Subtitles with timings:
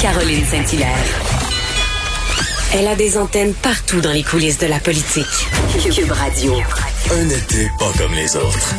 [0.00, 0.96] Caroline Saint-Hilaire.
[2.72, 5.24] Elle a des antennes partout dans les coulisses de la politique.
[5.92, 6.54] Cube Radio.
[7.10, 8.74] Un été pas comme les autres.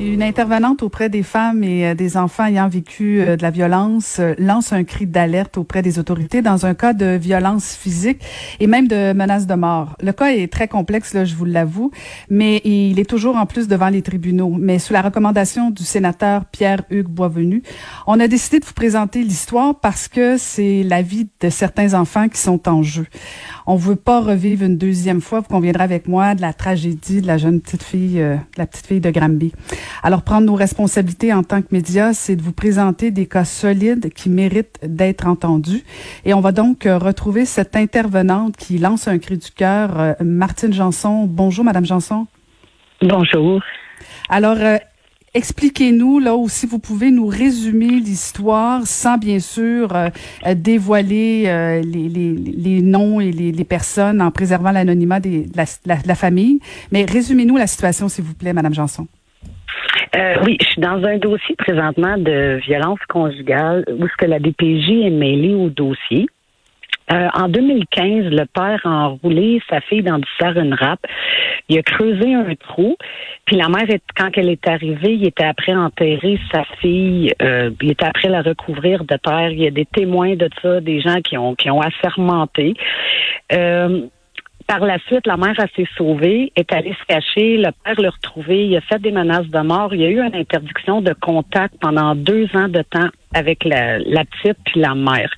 [0.00, 4.18] Une intervenante auprès des femmes et euh, des enfants ayant vécu euh, de la violence
[4.20, 8.22] euh, lance un cri d'alerte auprès des autorités dans un cas de violence physique
[8.60, 9.96] et même de menace de mort.
[10.00, 11.90] Le cas est très complexe, là, je vous l'avoue,
[12.30, 14.54] mais il est toujours en plus devant les tribunaux.
[14.56, 17.64] Mais sous la recommandation du sénateur Pierre-Hugues Boisvenu,
[18.06, 22.28] on a décidé de vous présenter l'histoire parce que c'est la vie de certains enfants
[22.28, 23.06] qui sont en jeu.
[23.66, 27.26] On veut pas revivre une deuxième fois, vous conviendrez avec moi, de la tragédie de
[27.26, 29.52] la jeune petite fille, euh, la petite fille de Granby.
[30.02, 34.10] Alors, prendre nos responsabilités en tant que médias, c'est de vous présenter des cas solides
[34.12, 35.84] qui méritent d'être entendus.
[36.24, 40.12] Et on va donc euh, retrouver cette intervenante qui lance un cri du cœur, euh,
[40.24, 41.24] Martine Janson.
[41.26, 42.26] Bonjour, Madame Janson.
[43.02, 43.62] Bonjour.
[44.28, 44.76] Alors, euh,
[45.34, 50.08] expliquez-nous, là, ou si vous pouvez nous résumer l'histoire sans, bien sûr, euh,
[50.54, 55.64] dévoiler euh, les, les, les noms et les, les personnes en préservant l'anonymat de la,
[55.86, 56.60] la- la famille.
[56.92, 59.06] Mais résumez-nous la situation, s'il vous plaît, Madame Janson.
[60.16, 64.38] Euh, oui, je suis dans un dossier présentement de violence conjugale où ce que la
[64.38, 66.26] DPJ est mêlée au dossier.
[67.12, 71.00] Euh, en 2015, le père a enroulé sa fille dans du sarin wrap.
[71.68, 72.96] Il a creusé un trou.
[73.46, 77.32] Puis la mère, quand elle est arrivée, il était après enterrer sa fille.
[77.40, 79.50] Euh, il était après la recouvrir de terre.
[79.50, 82.74] Il y a des témoins de ça, des gens qui ont qui ont assermenté.
[83.52, 84.02] Euh,
[84.68, 88.66] par la suite, la mère s'est sauvée, est allée se cacher, le père l'a retrouvée,
[88.66, 91.74] il a fait des menaces de mort, il y a eu une interdiction de contact
[91.80, 95.32] pendant deux ans de temps avec la, la petite puis la mère.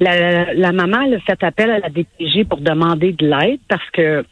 [0.00, 3.88] La, la maman elle a fait appel à la DPJ pour demander de l'aide parce
[3.92, 4.24] que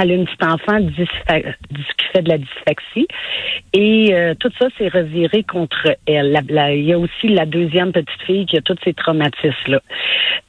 [0.00, 3.08] elle a une petite enfant qui fait de la dysphaxie.
[3.72, 6.40] Et euh, tout ça s'est reviré contre elle.
[6.48, 9.80] Il y a aussi la deuxième petite fille qui a tous ces traumatismes-là.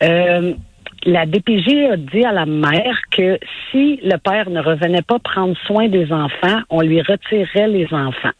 [0.03, 0.53] Euh,
[1.05, 3.39] la DPG a dit à la mère que
[3.69, 8.31] si le père ne revenait pas prendre soin des enfants, on lui retirerait les enfants.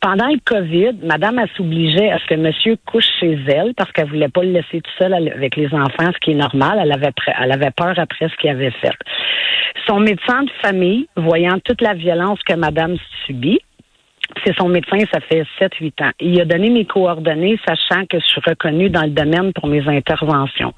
[0.00, 4.08] Pendant le COVID, madame elle s'obligeait à ce que monsieur couche chez elle parce qu'elle
[4.08, 6.78] voulait pas le laisser tout seul avec les enfants, ce qui est normal.
[6.82, 8.92] Elle avait, pré- elle avait peur après ce qu'il avait fait.
[9.86, 13.60] Son médecin de famille, voyant toute la violence que madame subit,
[14.44, 16.10] c'est son médecin, ça fait 7-8 ans.
[16.20, 19.86] Il a donné mes coordonnées, sachant que je suis reconnue dans le domaine pour mes
[19.88, 20.74] interventions.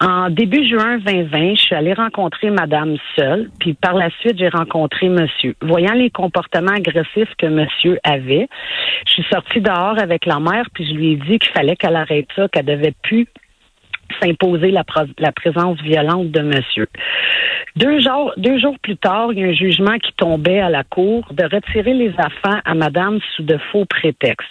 [0.00, 4.48] En début juin 2020, je suis allée rencontrer madame seule, puis par la suite, j'ai
[4.48, 5.54] rencontré monsieur.
[5.62, 8.48] Voyant les comportements agressifs que monsieur avait,
[9.06, 11.96] je suis sortie dehors avec la mère, puis je lui ai dit qu'il fallait qu'elle
[11.96, 13.26] arrête ça, qu'elle devait plus
[14.20, 14.84] s'imposer la,
[15.32, 16.86] présence violente de monsieur.
[17.76, 20.84] Deux jours, deux jours plus tard, il y a un jugement qui tombait à la
[20.84, 24.48] cour de retirer les enfants à madame sous de faux prétextes.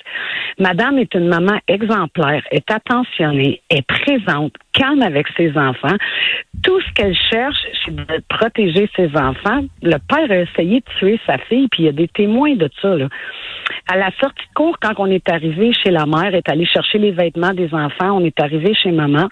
[0.60, 5.96] Madame est une maman exemplaire, est attentionnée, est présente, calme avec ses enfants.
[6.64, 9.64] Tout ce qu'elle cherche, c'est de protéger ses enfants.
[9.82, 12.70] Le père a essayé de tuer sa fille, puis il y a des témoins de
[12.82, 12.96] ça.
[12.96, 13.08] Là.
[13.90, 16.98] À la sortie de cours, quand on est arrivé chez la mère, est allé chercher
[16.98, 19.28] les vêtements des enfants, on est arrivé chez maman.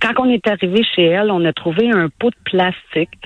[0.00, 3.18] Quand on est arrivé chez elle, on a trouvé un pot de plastique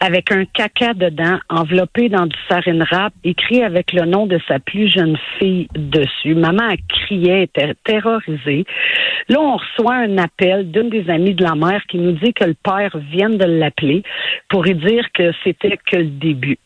[0.00, 4.60] avec un caca dedans, enveloppé dans du sarin wrap, écrit avec le nom de sa
[4.60, 6.34] plus jeune fille dessus.
[6.34, 8.64] Maman criait, était terrorisée.
[9.28, 12.44] Là, on reçoit un appel d'une des amies de la mère qui nous dit que
[12.44, 14.02] le père vient de l'appeler
[14.48, 16.58] pour lui dire que c'était que le début.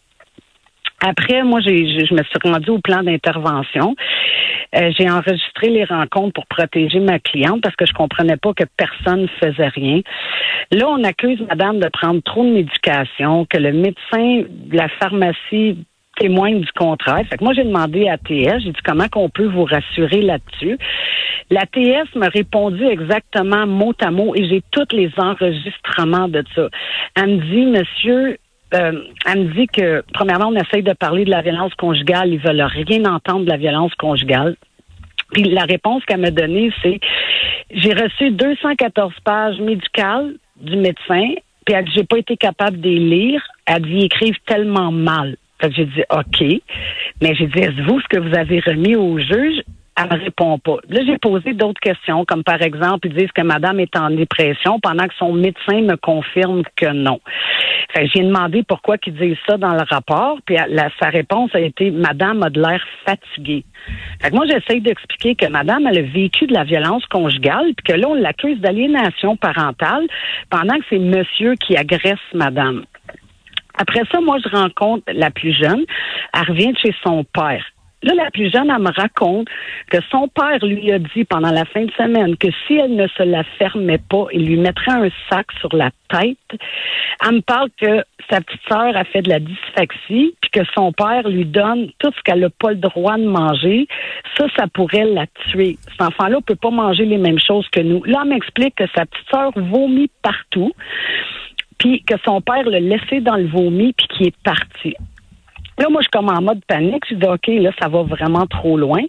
[1.05, 3.97] Après, moi, j'ai, je me suis rendue au plan d'intervention.
[4.75, 8.65] Euh, j'ai enregistré les rencontres pour protéger ma cliente parce que je comprenais pas que
[8.77, 10.01] personne faisait rien.
[10.71, 15.77] Là, on accuse madame de prendre trop de médication, que le médecin de la pharmacie
[16.19, 17.25] témoigne du contraire.
[17.29, 20.79] Fait que moi, j'ai demandé à TS, j'ai dit comment qu'on peut vous rassurer là-dessus.
[21.51, 26.69] La TS m'a répondu exactement mot à mot et j'ai tous les enregistrements de ça.
[27.17, 28.39] Elle me dit, monsieur,
[28.75, 32.33] euh, elle me dit que, premièrement, on essaye de parler de la violence conjugale.
[32.33, 34.57] Ils veulent rien entendre de la violence conjugale.
[35.33, 37.01] Puis la réponse qu'elle m'a donnée, c'est
[37.71, 41.35] j'ai reçu 214 pages médicales du médecin,
[41.65, 43.43] puis elle dit j'ai pas été capable de les lire.
[43.67, 45.37] Elle dit ils écrivent tellement mal.
[45.71, 46.43] J'ai dit OK.
[47.21, 49.63] Mais j'ai dit, est-ce vous ce que vous avez remis au juge?
[49.97, 50.77] Elle me répond pas.
[50.89, 54.81] Là, j'ai posé d'autres questions, comme par exemple, ils disent que madame est en dépression
[54.81, 57.21] pendant que son médecin me confirme que non.
[57.95, 61.61] Fait j'ai demandé pourquoi qu'ils disent ça dans le rapport, puis la, sa réponse a
[61.61, 63.65] été madame a de l'air fatiguée.
[64.21, 67.95] Fait que moi, j'essaye d'expliquer que madame elle a vécu de la violence conjugale, puis
[67.95, 70.07] que là, on l'accuse d'aliénation parentale
[70.49, 72.85] pendant que c'est monsieur qui agresse madame.
[73.75, 75.85] Après ça, moi, je rencontre la plus jeune.
[76.35, 77.65] Elle revient de chez son père.
[78.03, 79.49] Là, la plus jeune, elle me raconte
[79.91, 83.07] que son père lui a dit pendant la fin de semaine que si elle ne
[83.07, 86.61] se la fermait pas, il lui mettrait un sac sur la tête.
[87.25, 90.93] Elle me parle que sa petite sœur a fait de la dysphaxie, puis que son
[90.93, 93.87] père lui donne tout ce qu'elle n'a pas le droit de manger.
[94.37, 95.79] Ça, ça pourrait la tuer.
[95.91, 98.03] Cet enfant-là peut pas manger les mêmes choses que nous.
[98.05, 100.73] Là, elle m'explique que sa petite sœur vomit partout
[101.83, 104.95] puis que son père l'a laissé dans le vomi, puis qu'il est parti.
[105.83, 107.03] Là, moi, je suis comme en mode panique.
[107.11, 109.01] Je dis, OK, là, ça va vraiment trop loin.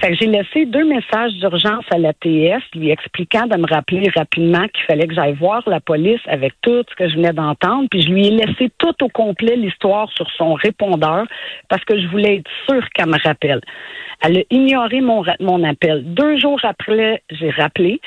[0.00, 4.08] Fait que j'ai laissé deux messages d'urgence à la TS, lui expliquant de me rappeler
[4.14, 7.88] rapidement qu'il fallait que j'aille voir la police avec tout ce que je venais d'entendre.
[7.90, 11.24] Puis je lui ai laissé tout au complet l'histoire sur son répondeur
[11.68, 13.60] parce que je voulais être sûre qu'elle me rappelle.
[14.24, 16.04] Elle a ignoré mon, mon appel.
[16.14, 18.00] Deux jours après, j'ai rappelé.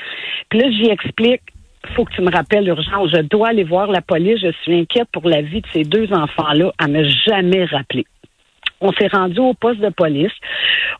[0.48, 1.42] Puis là, j'y explique
[1.94, 3.10] faut que tu me rappelles urgence.
[3.12, 4.40] Je dois aller voir la police.
[4.40, 6.72] Je suis inquiète pour la vie de ces deux enfants-là.
[6.80, 8.06] Elle m'a jamais rappelé.
[8.80, 10.32] On s'est rendu au poste de police.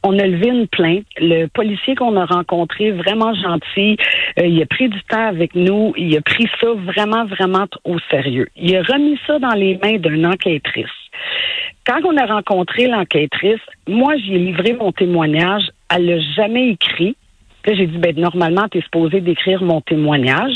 [0.02, 1.04] On a levé une plainte.
[1.18, 3.96] Le policier qu'on a rencontré, vraiment gentil,
[4.38, 5.92] euh, il a pris du temps avec nous.
[5.96, 8.48] Il a pris ça vraiment, vraiment au sérieux.
[8.56, 10.86] Il a remis ça dans les mains d'une enquêtrice.
[11.86, 15.64] Quand on a rencontré l'enquêtrice, moi, j'ai livré mon témoignage.
[15.94, 17.16] Elle l'a jamais écrit.
[17.66, 20.54] J'ai dit, ben, normalement, tu es supposé d'écrire mon témoignage.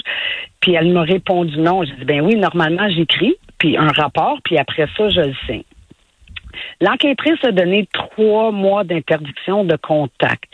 [0.60, 1.82] Puis elle m'a répondu non.
[1.84, 5.62] J'ai dit, ben oui, normalement, j'écris, puis un rapport, puis après ça, je le signe.
[6.80, 10.44] L'enquêtrice a donné trois mois d'interdiction de contact,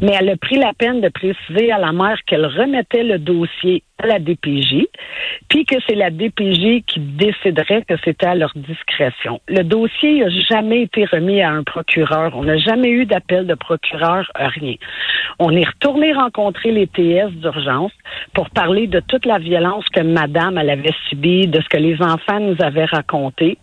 [0.00, 3.82] mais elle a pris la peine de préciser à la mère qu'elle remettait le dossier
[4.02, 4.86] à la DPJ,
[5.48, 9.40] puis que c'est la DPJ qui déciderait que c'était à leur discrétion.
[9.48, 12.32] Le dossier n'a jamais été remis à un procureur.
[12.36, 14.74] On n'a jamais eu d'appel de procureur, rien.
[15.38, 17.92] On est retourné rencontrer les TS d'urgence
[18.34, 22.40] pour parler de toute la violence que madame avait subie, de ce que les enfants
[22.40, 23.58] nous avaient raconté.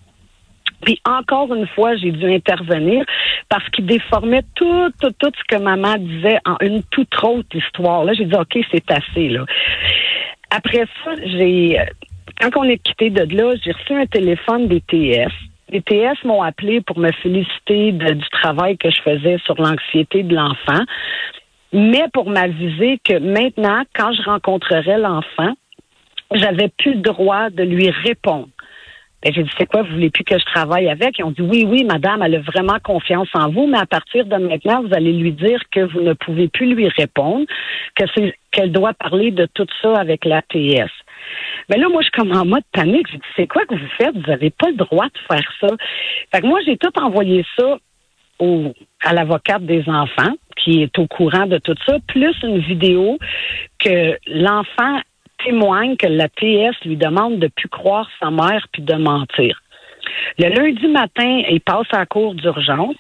[0.82, 3.06] Puis encore une fois, j'ai dû intervenir
[3.50, 8.06] parce qu'il déformait tout, tout, tout ce que maman disait en une toute autre histoire.
[8.06, 9.46] Là, j'ai dit, OK, c'est assez, là.
[10.52, 11.80] Après ça, j'ai,
[12.40, 15.32] quand on est quitté de là, j'ai reçu un téléphone des TS.
[15.70, 20.34] Les TS m'ont appelé pour me féliciter du travail que je faisais sur l'anxiété de
[20.34, 20.84] l'enfant,
[21.72, 25.54] mais pour m'aviser que maintenant, quand je rencontrerais l'enfant,
[26.32, 28.50] j'avais plus le droit de lui répondre.
[29.24, 31.20] Ben, j'ai dit, c'est quoi, vous voulez plus que je travaille avec?
[31.20, 34.26] Ils ont dit, oui, oui, madame, elle a vraiment confiance en vous, mais à partir
[34.26, 37.46] de maintenant, vous allez lui dire que vous ne pouvez plus lui répondre,
[37.96, 40.92] que c'est, qu'elle doit parler de tout ça avec l'ATS.
[41.70, 43.08] Mais là, moi, je suis comme en mode panique.
[43.12, 44.16] J'ai dit, c'est quoi que vous faites?
[44.16, 45.68] Vous n'avez pas le droit de faire ça.
[46.34, 47.78] Fait que moi, j'ai tout envoyé ça
[48.40, 48.74] au,
[49.04, 53.18] à l'avocate des enfants, qui est au courant de tout ça, plus une vidéo
[53.80, 55.02] que l'enfant
[55.44, 59.62] témoigne que la TS lui demande de plus croire sa mère puis de mentir.
[60.38, 62.96] Le lundi matin, il passe à la cour d'urgence.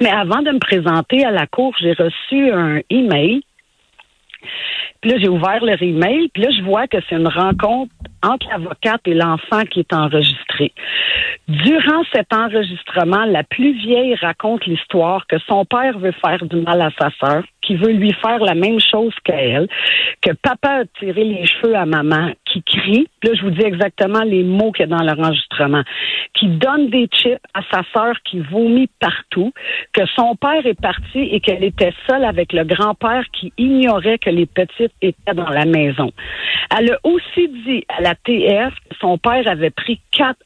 [0.00, 3.42] Mais avant de me présenter à la cour, j'ai reçu un email.
[5.00, 8.48] Puis là, j'ai ouvert leur email, puis là, je vois que c'est une rencontre entre
[8.48, 10.72] l'avocate et l'enfant qui est enregistré.
[11.46, 16.82] Durant cet enregistrement, la plus vieille raconte l'histoire que son père veut faire du mal
[16.82, 19.68] à sa sœur, qui veut lui faire la même chose qu'à elle,
[20.22, 24.22] que papa a tiré les cheveux à maman, qui crie, là je vous dis exactement
[24.22, 25.82] les mots qu'il y a dans l'enregistrement,
[26.34, 29.52] qui donne des chips à sa sœur qui vomit partout,
[29.92, 34.30] que son père est parti et qu'elle était seule avec le grand-père qui ignorait que
[34.30, 36.10] les petites étaient dans la maison.
[36.76, 40.38] Elle a aussi dit à la TF que son père avait pris quatre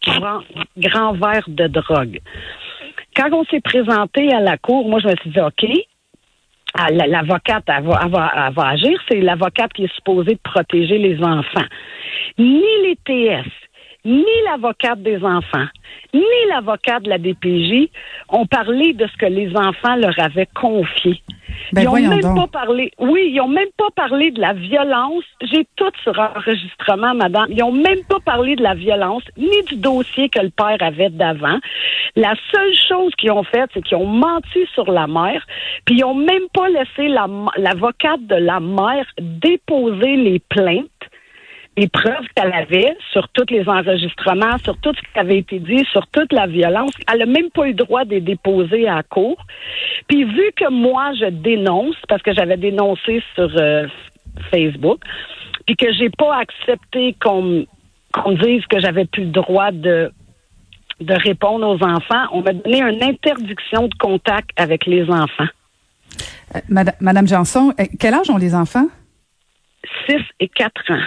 [0.77, 2.21] grands, verres de drogue.
[3.17, 5.67] Quand on s'est présenté à la cour, moi je me suis dit, OK,
[6.91, 8.99] l'avocate, va, va agir.
[9.11, 11.67] C'est l'avocate qui est supposée protéger les enfants.
[12.39, 13.51] Ni les TS,
[14.05, 15.67] ni l'avocate des enfants,
[16.13, 17.89] ni l'avocate de la DPJ
[18.29, 21.23] ont parlé de ce que les enfants leur avaient confié.
[21.73, 22.37] Ben ils ont même donc.
[22.51, 22.91] pas parlé.
[22.99, 25.25] Oui, ils ont même pas parlé de la violence.
[25.43, 27.47] J'ai tout sur enregistrement, madame.
[27.51, 31.11] Ils ont même pas parlé de la violence ni du dossier que le père avait
[31.11, 31.59] d'avant.
[32.17, 35.47] La seule chose qu'ils ont faite, c'est qu'ils ont menti sur la mère,
[35.85, 40.87] puis ils ont même pas laissé la- l'avocate de la mère déposer les plaintes
[41.77, 45.85] les preuves qu'elle avait sur tous les enregistrements, sur tout ce qui avait été dit,
[45.91, 46.93] sur toute la violence.
[47.11, 49.37] Elle n'a même pas eu le droit de les déposer à la cour.
[50.09, 53.87] Puis vu que moi, je dénonce, parce que j'avais dénoncé sur euh,
[54.51, 55.01] Facebook,
[55.67, 57.67] puis que j'ai pas accepté qu'on
[58.13, 60.13] qu'on dise que j'avais plus le droit de
[61.01, 65.49] de répondre aux enfants, on m'a donné une interdiction de contact avec les enfants.
[66.55, 68.87] Euh, Madame, Madame Janson, euh, quel âge ont les enfants?
[70.07, 71.01] 6 et 4 ans.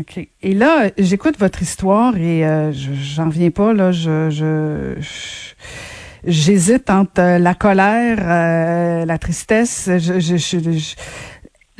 [0.00, 0.26] OK.
[0.42, 3.92] Et là, j'écoute votre histoire et euh, je- j'en viens pas, là.
[3.92, 9.90] Je, je, je- j'hésite entre euh, la colère, euh, la tristesse.
[9.98, 10.94] Je, je, je- je-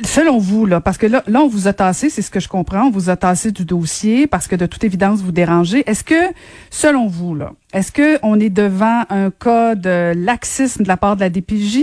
[0.05, 2.47] selon vous, là, parce que là, là, on vous a tassé, c'est ce que je
[2.47, 5.83] comprends, on vous a tassé du dossier parce que de toute évidence, vous dérangez.
[5.89, 6.33] Est-ce que,
[6.69, 11.15] selon vous, là, est-ce que on est devant un cas de laxisme de la part
[11.15, 11.79] de la DPJ?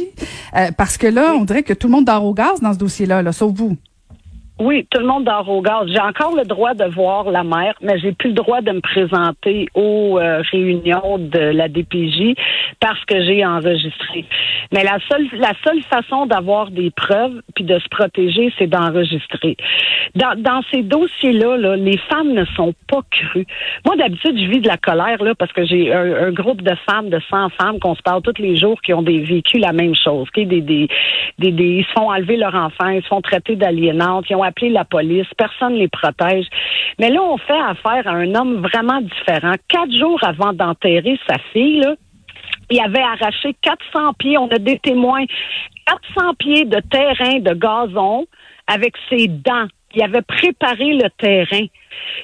[0.56, 2.78] Euh, parce que là, on dirait que tout le monde dort au gaz dans ce
[2.78, 3.76] dossier-là, là, sauf vous.
[4.60, 5.86] Oui, tout le monde dort au gaz.
[5.88, 8.80] J'ai encore le droit de voir la mère, mais j'ai plus le droit de me
[8.80, 12.34] présenter aux euh, réunions de la DPJ
[12.78, 14.26] parce que j'ai enregistré.
[14.70, 19.56] Mais la seule la seule façon d'avoir des preuves puis de se protéger, c'est d'enregistrer.
[20.14, 23.46] Dans, dans ces dossiers-là, là, les femmes ne sont pas crues.
[23.86, 27.08] Moi, d'habitude, je vis de la colère là parce que j'ai un, groupe de femmes,
[27.08, 30.28] de 100 femmes qu'on se parle tous les jours qui ont vécu la même chose.
[30.28, 30.46] ok?
[30.46, 30.88] Des, des,
[31.38, 34.84] des, des- ils se font enlever leur enfant, ils se font traiter d'aliénantes, appelé la
[34.84, 36.46] police, personne les protège.
[36.98, 39.54] Mais là, on fait affaire à un homme vraiment différent.
[39.68, 41.86] Quatre jours avant d'enterrer sa fille,
[42.70, 45.24] il avait arraché 400 pieds, on a des témoins,
[45.86, 48.26] 400 pieds de terrain de gazon
[48.66, 49.66] avec ses dents.
[49.94, 51.66] Il avait préparé le terrain.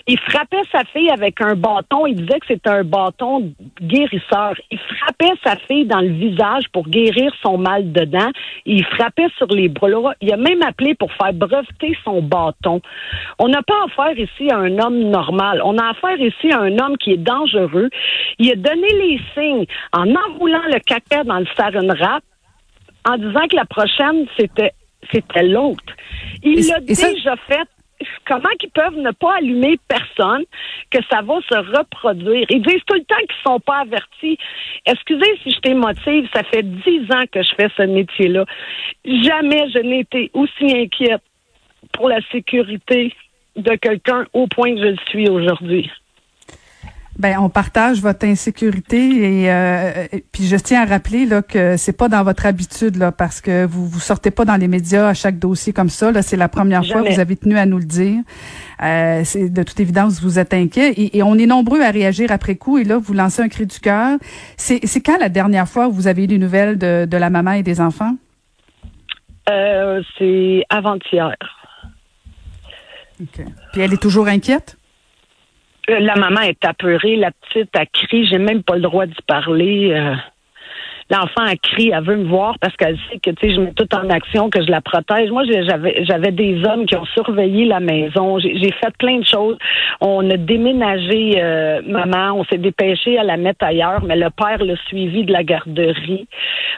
[0.07, 2.07] Il frappait sa fille avec un bâton.
[2.07, 4.55] Il disait que c'était un bâton guérisseur.
[4.71, 8.31] Il frappait sa fille dans le visage pour guérir son mal de dents.
[8.65, 10.15] Il frappait sur les bras.
[10.21, 12.81] Il a même appelé pour faire breveter son bâton.
[13.39, 15.61] On n'a pas affaire ici à un homme normal.
[15.65, 17.91] On a affaire ici à un homme qui est dangereux.
[18.39, 22.23] Il a donné les signes en enroulant le caca dans le saran wrap
[23.09, 24.73] en disant que la prochaine, c'était
[25.13, 25.95] c'était l'autre.
[26.43, 27.69] Il l'a déjà fait.
[28.27, 30.45] Comment qu'ils peuvent ne pas allumer personne,
[30.91, 32.45] que ça va se reproduire?
[32.51, 34.37] Ils disent tout le temps qu'ils sont pas avertis.
[34.85, 38.45] Excusez si je t'émotive, ça fait dix ans que je fais ce métier-là.
[39.05, 41.23] Jamais je n'ai été aussi inquiète
[41.93, 43.15] pour la sécurité
[43.57, 45.91] de quelqu'un au point que je le suis aujourd'hui.
[47.19, 51.79] Ben, on partage votre insécurité et, euh, et puis je tiens à rappeler là que
[51.79, 55.09] c'est pas dans votre habitude là parce que vous vous sortez pas dans les médias
[55.09, 57.15] à chaque dossier comme ça là c'est la première fois Jamais.
[57.15, 58.21] vous avez tenu à nous le dire.
[58.83, 62.31] Euh, c'est de toute évidence vous êtes inquiet et, et on est nombreux à réagir
[62.31, 64.19] après coup et là vous lancez un cri du cœur.
[64.59, 67.31] C'est c'est quand la dernière fois où vous avez eu des nouvelles de, de la
[67.31, 68.15] maman et des enfants?
[69.49, 71.35] Euh, c'est avant-hier.
[73.73, 74.76] Puis elle est toujours inquiète?
[75.89, 79.93] La maman est apeurée, la petite a crié, j'ai même pas le droit d'y parler.
[79.93, 80.15] euh.
[81.09, 83.73] L'enfant a crié, elle veut me voir parce qu'elle sait que tu sais, je mets
[83.73, 85.31] tout en action, que je la protège.
[85.31, 88.39] Moi, j'avais j'avais des hommes qui ont surveillé la maison.
[88.41, 89.57] J'ai j'ai fait plein de choses.
[90.01, 94.65] On a déménagé euh, maman, on s'est dépêché à la mettre ailleurs, mais le père
[94.65, 96.27] l'a suivi de la garderie.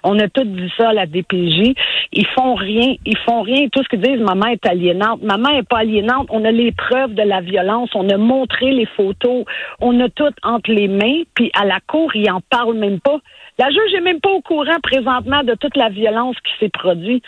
[0.04, 1.74] On a tout dit ça à la DPJ.
[2.12, 3.68] Ils font rien, ils font rien.
[3.72, 5.22] Tout ce qu'ils disent, maman est aliénante.
[5.22, 6.28] Maman est pas aliénante.
[6.30, 7.90] On a les preuves de la violence.
[7.94, 9.44] On a montré les photos.
[9.80, 11.22] On a tout entre les mains.
[11.34, 13.18] Puis à la cour, ils en parlent même pas.
[13.58, 17.24] La juge est même pas au courant présentement de toute la violence qui s'est produite.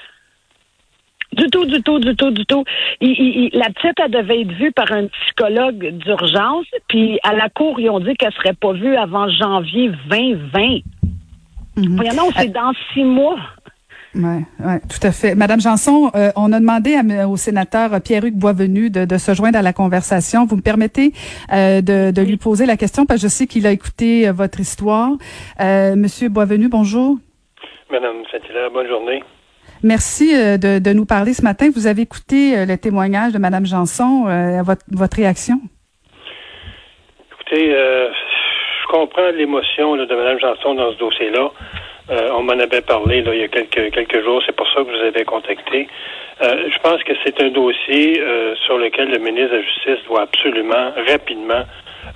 [1.33, 2.65] Du tout, du tout, du tout, du tout.
[3.01, 7.35] Il- il- il- la petite, elle devait être vue par un psychologue d'urgence, puis à
[7.35, 10.81] la cour, ils ont dit qu'elle serait pas vue avant janvier 2020.
[11.77, 13.39] Voyons, c'est dans six mois.
[14.13, 15.37] Oui, ouais, tout à fait.
[15.37, 19.57] Madame Janson, euh, on a demandé à au sénateur Pierre-Hugues Boisvenu de, de se joindre
[19.57, 20.47] à la conversation.
[20.47, 21.13] Vous me permettez
[21.53, 24.33] euh, de, de lui poser la question parce que je sais qu'il a écouté euh,
[24.33, 25.11] votre histoire.
[25.61, 27.19] Monsieur Boisvenu, bonjour.
[27.89, 29.23] Madame Saint-Hilaire, bonne journée.
[29.85, 31.71] Merci de, de nous parler ce matin.
[31.73, 34.25] Vous avez écouté le témoignage de Madame Janson.
[34.65, 35.61] Votre, votre réaction?
[37.33, 41.51] Écoutez, je comprends l'émotion de Mme Janson dans ce dossier-là.
[42.11, 44.83] Euh, on m'en avait parlé là, il y a quelques, quelques jours, c'est pour ça
[44.83, 45.87] que vous avais contacté.
[46.43, 50.07] Euh, je pense que c'est un dossier euh, sur lequel le ministre de la Justice
[50.09, 51.63] doit absolument, rapidement,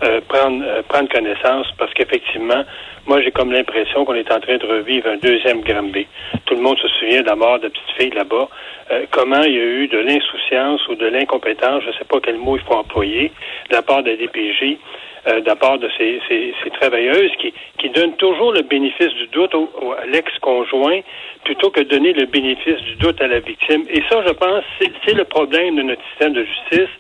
[0.03, 2.65] euh, prendre, euh, prendre connaissance parce qu'effectivement,
[3.07, 6.07] moi j'ai comme l'impression qu'on est en train de revivre un deuxième Granby.
[6.47, 8.49] Tout le monde se souvient de la mort de la petite fille là-bas.
[8.91, 12.19] Euh, comment il y a eu de l'insouciance ou de l'incompétence, je ne sais pas
[12.21, 13.31] quel mot il faut employer,
[13.71, 14.79] de la part de la DPJ
[15.27, 19.55] euh, d'abord de ces, ces, ces, travailleuses qui, qui donnent toujours le bénéfice du doute
[19.55, 21.01] au, au, à l'ex-conjoint
[21.45, 23.85] plutôt que donner le bénéfice du doute à la victime.
[23.89, 24.65] Et ça, je pense,
[25.07, 26.91] c'est le problème de notre système de justice.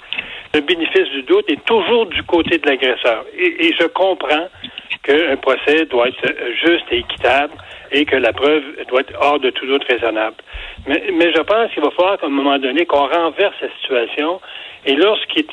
[0.55, 3.25] Le bénéfice du doute est toujours du côté de l'agresseur.
[3.37, 4.49] Et, et je comprends
[5.03, 7.53] qu'un procès doit être juste et équitable
[7.95, 10.37] et que la preuve doit être hors de tout doute raisonnable.
[10.87, 14.41] Mais, mais je pense qu'il va falloir qu'à un moment donné qu'on renverse la situation
[14.85, 15.45] et lorsqu'il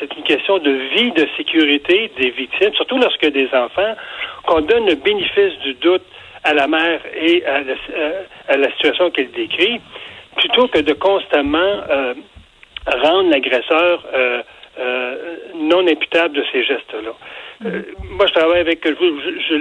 [0.00, 3.94] c'est une question de vie, de sécurité des victimes, surtout lorsque des enfants,
[4.46, 6.02] qu'on donne le bénéfice du doute
[6.42, 9.80] à la mère et à la, situation qu'elle décrit,
[10.36, 12.14] plutôt que de constamment euh,
[12.86, 14.42] rendre l'agresseur euh,
[15.74, 17.14] non imputable de ces gestes-là.
[17.66, 19.54] Euh, moi, je travaille avec, je, je,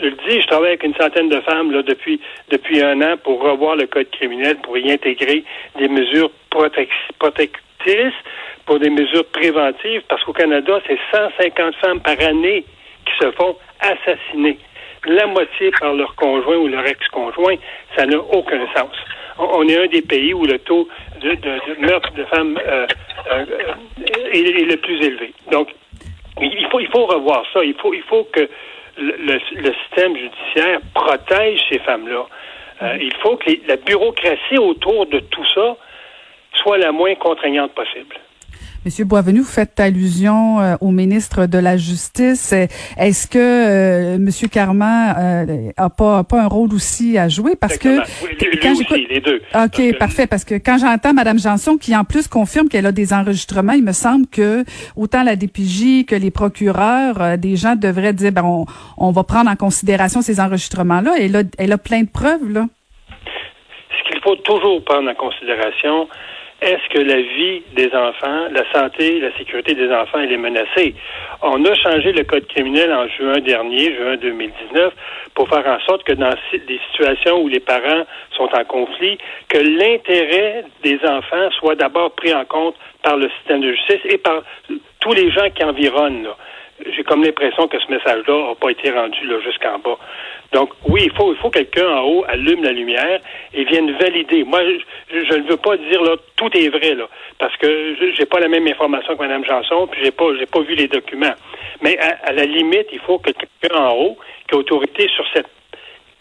[0.00, 3.16] je, le dis, je travaille avec une centaine de femmes là, depuis depuis un an
[3.22, 5.44] pour revoir le code criminel, pour y intégrer
[5.78, 6.88] des mesures protec
[7.18, 8.20] protectrices,
[8.66, 12.64] pour des mesures préventives, parce qu'au Canada, c'est 150 femmes par année
[13.06, 14.58] qui se font assassiner.
[15.06, 17.56] La moitié par leur conjoint ou leur ex-conjoint,
[17.96, 18.94] ça n'a aucun sens.
[19.38, 20.86] On, est un des pays où le taux
[21.20, 22.86] de, de, de meurtre de femmes euh,
[23.32, 23.44] euh,
[24.32, 25.32] est, est le plus élevé.
[25.50, 25.68] Donc,
[26.40, 27.62] il faut, il faut revoir ça.
[27.64, 28.48] Il faut, il faut que
[28.98, 32.26] le, le système judiciaire protège ces femmes-là.
[32.82, 35.76] Euh, il faut que les, la bureaucratie autour de tout ça
[36.54, 38.16] soit la moins contraignante possible.
[38.86, 42.54] Monsieur Boisvenu, vous faites allusion euh, au ministre de la Justice.
[42.96, 47.56] Est-ce que euh, Monsieur Carman euh, a pas pas un rôle aussi à jouer?
[47.56, 48.04] Parce Exactement.
[48.30, 49.42] que oui, lui, quand j'écoute les deux.
[49.54, 53.12] OK, parfait parce que quand j'entends madame Janson qui en plus confirme qu'elle a des
[53.12, 54.64] enregistrements, il me semble que
[54.96, 58.64] autant la DPJ que les procureurs euh, des gens devraient dire ben on,
[58.96, 62.50] on va prendre en considération ces enregistrements là, elle a elle a plein de preuves
[62.50, 62.64] là.
[63.90, 66.08] Ce qu'il faut toujours prendre en considération,
[66.60, 70.94] est-ce que la vie des enfants, la santé, la sécurité des enfants, elle est menacée?
[71.42, 74.92] On a changé le code criminel en juin dernier, juin 2019,
[75.34, 78.04] pour faire en sorte que dans des situations où les parents
[78.36, 83.62] sont en conflit, que l'intérêt des enfants soit d'abord pris en compte par le système
[83.62, 84.42] de justice et par
[85.00, 86.24] tous les gens qui environnent.
[86.24, 86.36] Là
[86.94, 89.98] j'ai comme l'impression que ce message-là n'a pas été rendu là jusqu'en bas.
[90.52, 93.20] Donc oui, il faut, il faut quelqu'un en haut allume la lumière
[93.54, 94.44] et vienne valider.
[94.44, 94.60] Moi,
[95.10, 98.48] je, ne veux pas dire là tout est vrai là, parce que j'ai pas la
[98.48, 101.34] même information que Mme Janson, puis j'ai pas j'ai pas vu les documents.
[101.82, 105.24] Mais à, à la limite, il faut que quelqu'un en haut, qui a autorité sur
[105.32, 105.48] cette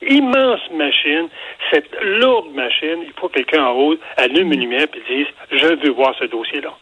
[0.02, 1.28] immense machine,
[1.72, 5.76] cette lourde machine, il faut que quelqu'un en haut allume une lumière et dise je
[5.76, 6.74] veux voir ce dossier-là.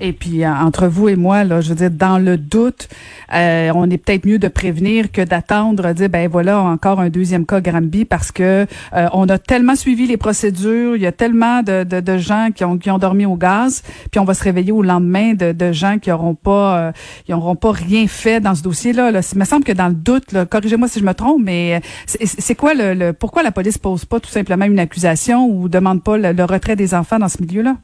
[0.00, 2.88] Et puis euh, entre vous et moi, là, je veux dire, dans le doute,
[3.34, 7.44] euh, on est peut-être mieux de prévenir que d'attendre, dire ben voilà encore un deuxième
[7.44, 11.62] cas Granby parce que euh, on a tellement suivi les procédures, il y a tellement
[11.62, 14.72] de, de, gens qui ont qui ont dormi au gaz, puis on va se réveiller
[14.72, 16.92] au lendemain de, de gens qui auront pas,
[17.26, 19.10] qui auront pas rien fait dans ce dossier-là.
[19.10, 19.20] Là.
[19.32, 22.72] Il me semble que dans le doute, corrigez-moi si je me trompe, mais c'est quoi
[22.74, 26.32] le, le, pourquoi la police pose pas tout simplement une accusation ou demande pas le,
[26.32, 27.76] le retrait des enfants dans ce milieu-là?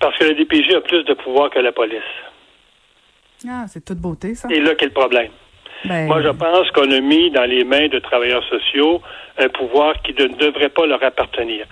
[0.00, 2.00] Parce que le DPJ a plus de pouvoir que la police.
[3.48, 4.48] Ah, c'est toute beauté, ça.
[4.50, 5.30] Et là qu'est le problème?
[5.84, 6.06] Ben...
[6.06, 9.00] Moi, je pense qu'on a mis dans les mains de travailleurs sociaux
[9.38, 11.64] un pouvoir qui ne devrait pas leur appartenir.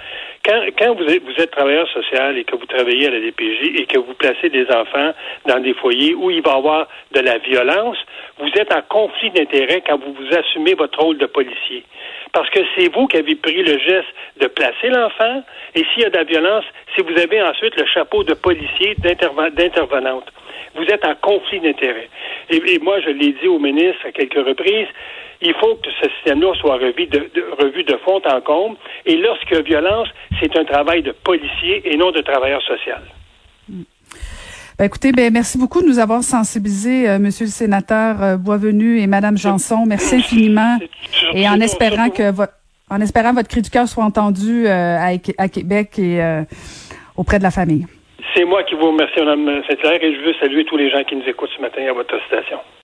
[0.44, 3.80] Quand, quand vous, êtes, vous êtes travailleur social et que vous travaillez à la DPJ
[3.80, 5.12] et que vous placez des enfants
[5.46, 7.98] dans des foyers où il va y avoir de la violence,
[8.38, 11.84] vous êtes en conflit d'intérêt quand vous vous assumez votre rôle de policier.
[12.32, 14.08] Parce que c'est vous qui avez pris le geste
[14.40, 15.42] de placer l'enfant,
[15.74, 16.64] et s'il y a de la violence,
[16.94, 20.24] si vous avez ensuite le chapeau de policier, d'intervenante.
[20.74, 22.08] Vous êtes en conflit d'intérêt.
[22.50, 24.88] Et, moi, je l'ai dit au ministre à quelques reprises,
[25.40, 28.76] il faut que ce système-là soit revu de, de, revu de fond en comble.
[29.06, 30.08] Et lorsqu'il y a violence,
[30.40, 33.02] c'est un travail de policier et non de travailleur social.
[34.78, 39.00] Ben, écoutez, ben, merci beaucoup de nous avoir sensibilisés, euh, Monsieur le sénateur euh, Boisvenu
[39.00, 39.84] et Madame Janson.
[39.86, 40.78] Merci infiniment.
[41.34, 42.52] Et en espérant que votre
[42.90, 46.42] en espérant votre cri du cœur soit entendu euh, à, à, Québec et euh,
[47.16, 47.86] auprès de la famille.
[48.34, 51.16] C'est moi qui vous remercie, Mme Saint-Hilaire, et je veux saluer tous les gens qui
[51.16, 52.58] nous écoutent ce matin à votre station.